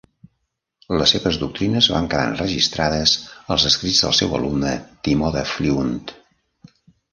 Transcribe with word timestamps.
Les 1.01 1.11
seves 1.15 1.37
doctrines 1.43 1.89
van 1.95 2.07
quedar 2.13 2.23
enregistrades 2.31 3.13
als 3.57 3.67
escrits 3.71 4.01
del 4.07 4.17
seu 4.23 4.35
alumne, 4.41 4.75
Timó 5.11 5.33
de 5.39 5.47
Fliunt. 5.55 6.05